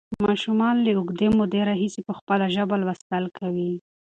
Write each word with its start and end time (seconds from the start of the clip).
ماشومان 0.25 0.75
له 0.85 0.91
اوږدې 0.97 1.27
مودې 1.37 1.61
راهیسې 1.69 2.01
په 2.07 2.13
خپله 2.19 2.45
ژبه 2.55 2.75
لوستل 2.81 3.23
کوي. 3.37 3.71